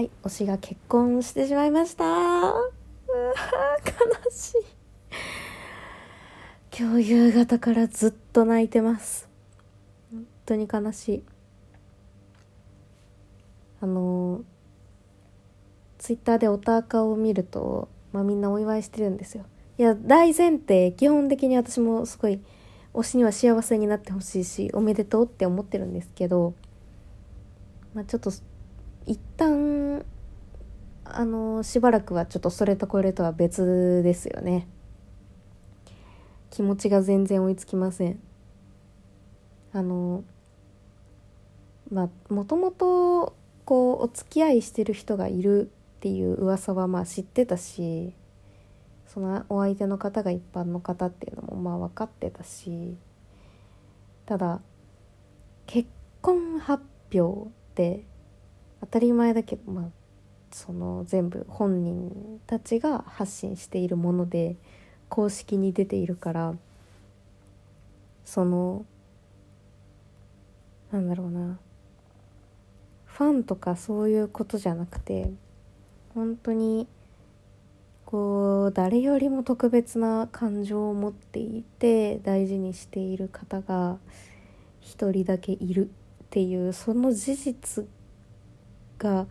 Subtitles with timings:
[0.00, 2.06] はい推しが結婚してしまいました。
[2.06, 2.54] うわ
[3.84, 4.64] 悲しい。
[6.74, 9.28] 今日夕方からずっと泣いてます。
[10.10, 11.24] 本当に悲しい。
[13.82, 14.40] あの
[15.98, 19.44] ツイッターでおたかを見ると、まあ、みんなお祝いしてるんですよ。
[19.76, 22.40] いや大前提基本的に私もすごい
[22.94, 26.54] 推しには幸せになってほしいしおめでとうって思ってるんですけど、
[27.92, 28.32] まあ、ちょっと
[29.10, 30.04] 一旦
[31.04, 34.68] あのしばらくはちょっとそれとこれとは別ですよね。
[36.50, 38.20] 気持ちが全然追いつきません。
[39.72, 40.22] あの
[41.90, 43.34] まあもともと
[43.64, 48.14] こうお付き合いしてる人がいるっていう噂はまあ知ってたし
[49.08, 52.96] そのお相手の方が一般の方っていうのもまあ分かってたし
[54.24, 54.60] ただ
[55.66, 55.88] 結
[56.22, 58.04] 婚発表って
[58.80, 59.84] 当たり前だけどまあ
[60.52, 64.56] その全部本人たちが発信しているもので
[65.08, 66.54] 公式に出ているから
[68.24, 68.84] その
[70.92, 71.58] なんだろうな
[73.06, 75.30] ファンとかそういうことじゃなくて
[76.14, 76.88] 本当に
[78.06, 83.98] こう誰よりも特別な感情を持っていて大事にしている方が
[84.80, 85.90] 一人だけいる
[86.24, 87.86] っていうその事実
[89.00, 89.26] が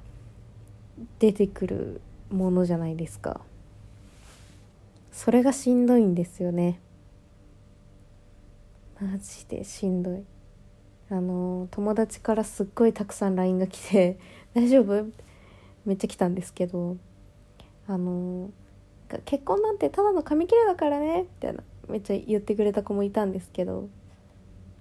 [1.20, 3.42] 出てくるものじゃないですか。
[5.12, 6.80] それがしんどいんですよね。
[9.00, 10.24] マジでしんどい。
[11.12, 14.20] あの友達からすっごいたくさん LINE が来て
[14.54, 15.08] 「大丈夫?」
[15.86, 16.98] めっちゃ来たんですけど
[17.88, 18.52] あの
[19.26, 23.90] 結婚なんてただの紙切れだからねみたいなめっちゃ言ってくれた子もいたんですけど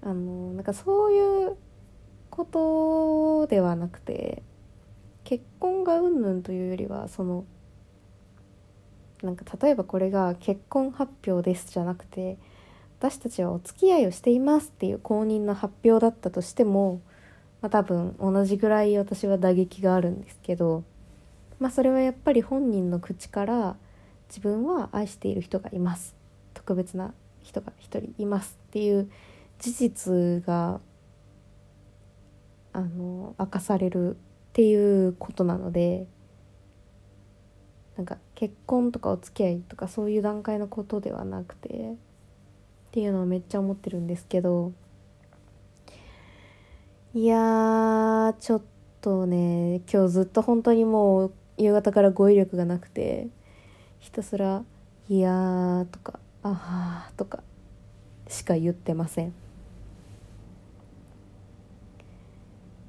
[0.02, 1.56] あのなんかそういう
[2.28, 4.42] ことではなくて
[5.28, 7.44] 結婚がうんぬんというよりはその
[9.22, 12.38] なんか例えばこれが結婚発表ですじゃなくて
[12.98, 17.02] 私たちはお付き合いをしていますっていう公認の発表だったとしても、
[17.60, 20.82] まあ、多分同じぐらい私は打撃があるんですけど、
[21.60, 23.76] まあ、それはやっぱり本人の口から
[24.30, 26.16] 自分は愛している人がいます。
[26.54, 27.12] 特別な
[27.42, 29.10] 人が一人いますっていう
[29.58, 30.80] 事実が
[32.72, 34.16] あの明かされる
[34.58, 36.08] っていうことなので
[37.96, 41.96] なんか結婚とかお付き合いとかそういう段階のことではなくてっ
[42.90, 44.72] ていうのをめっちゃ思ってるんですけど
[47.14, 48.62] いやちょっ
[49.00, 53.28] とね今日ずっと本当にもう夕方から語彙力がなくて
[54.00, 54.64] ひたすら
[55.08, 57.44] 「いや」とか「あー」とか
[58.26, 59.32] しか言ってません。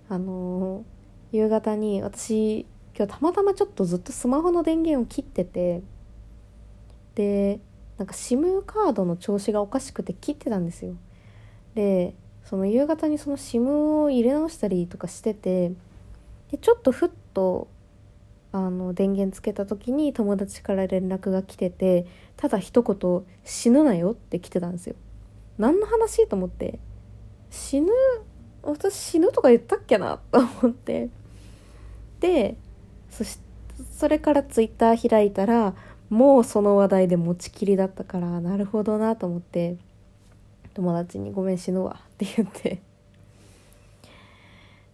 [0.09, 0.98] あのー、
[1.31, 2.65] 夕方に私
[2.97, 5.81] 今日たまたまちょっとずっとスマホの電源を切ってて
[7.15, 7.59] で
[7.97, 10.95] なんか SIM カードの調子がおかしくて切ってたんですよ。
[11.75, 15.69] でその夕方にその SIM を入れ直したりとかしてて
[16.49, 17.67] でちょっとふっと
[18.51, 22.07] あの電源つけた時に友達から連絡が来てて
[22.37, 24.95] ただ一言「死ぬなよ」って来てたんですよ。
[25.59, 26.79] 何の話と思って
[27.51, 27.91] 死ぬ
[28.63, 31.09] 私死ぬとか言ったっけなと思って。
[32.19, 32.55] で
[33.09, 33.39] そし
[33.91, 35.73] それからツイッター開いたら
[36.09, 39.77] もうその話題で持ちきりだったからなるほどなと思って
[40.73, 42.81] 友達に「ごめん死ぬわ」って言って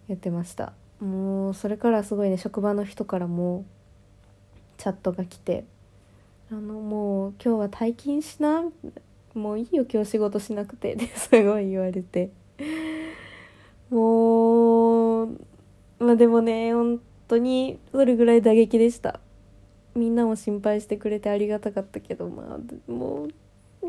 [0.08, 0.72] 言ってました。
[1.00, 3.66] もうそれからすごいね職場の人からも
[4.78, 5.64] チャットが来て
[6.50, 8.64] 「あのもう今日は退勤しな」
[9.34, 12.30] もういいよ今日仕事しなくてってすごい言われて。
[13.90, 15.26] もう
[16.00, 19.20] まあでもね本当にそれぐらい打撃でした？
[19.94, 23.28] みんなも心配してくれてありがたかったけどまあもう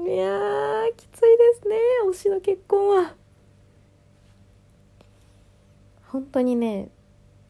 [0.10, 1.76] いやーきついですね
[2.10, 3.16] 推しの結婚は。
[6.08, 6.90] 本当にね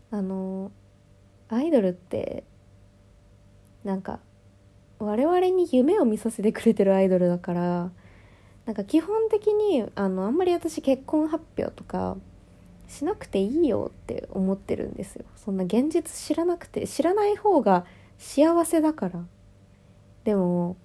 [0.09, 0.71] あの
[1.49, 2.43] アイドルって
[3.83, 4.19] なんか
[4.99, 7.91] 我々に夢を見させてくれてるアイドルだから
[8.66, 12.17] なんか基本的にあのあんまり私結婚発表とか
[12.87, 15.25] しなくていいよって思ってるんですよ。
[15.35, 17.85] そんな現実知らなくて知らない方が
[18.17, 19.25] 幸せだから。
[20.23, 20.78] でも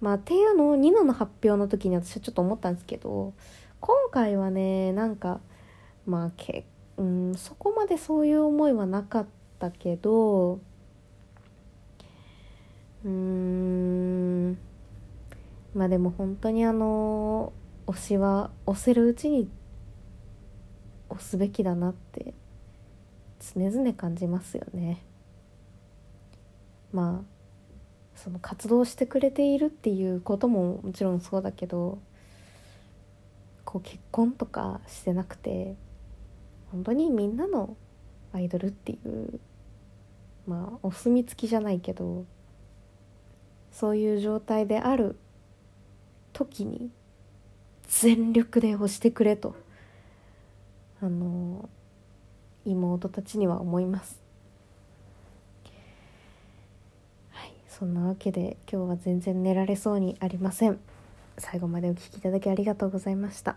[0.00, 3.34] まあっていうのをニノの発表の時に私はちょっと思ったんですけど
[3.80, 5.40] 今回はねなんか
[6.06, 6.64] まあけ、
[6.96, 9.26] うん、そこまでそういう思いはなかっ
[9.58, 10.60] たけど
[13.04, 14.58] うーん
[15.74, 17.52] まあでも本当にあの
[17.86, 19.48] 推しは押せるうちに
[21.20, 22.34] すべきだなって
[23.54, 25.02] 常々感じますよね。
[26.92, 27.40] まあ
[28.16, 31.98] その活動してくれているっていうことももちろんそうだけど
[33.64, 35.76] こう結婚とかしてなくて
[36.70, 37.76] 本当にみんなの
[38.32, 39.40] アイドルっていう
[40.46, 42.24] まあお墨付きじゃないけど
[43.72, 45.16] そういう状態である
[46.32, 46.90] 時に
[47.88, 49.54] 全力で押してくれと。
[51.02, 51.68] あの
[52.64, 54.20] 妹たちには思います。
[57.30, 60.78] はいそんなわけで今日は全然寝られそうにありません。
[61.38, 63.56] 最後までお聴きいただきありがとうございました。